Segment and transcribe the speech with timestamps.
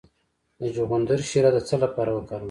[0.59, 2.39] د چغندر شیره د څه لپاره وکاروم؟